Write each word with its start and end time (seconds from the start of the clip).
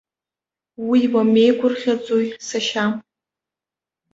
Уи 0.87 1.01
уамеигәырӷьаӡои, 1.13 2.25
сашьа? 2.47 2.85